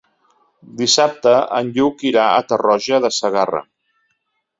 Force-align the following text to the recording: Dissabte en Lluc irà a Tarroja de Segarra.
Dissabte 0.77 1.33
en 1.57 1.69
Lluc 1.75 2.01
irà 2.11 2.23
a 2.29 2.39
Tarroja 2.53 3.01
de 3.05 3.13
Segarra. 3.19 3.61